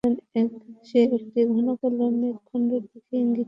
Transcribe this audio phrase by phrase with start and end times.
[0.87, 3.39] সে একটি ঘন কাল মেঘখণ্ডের দিকে ইংগিত করল।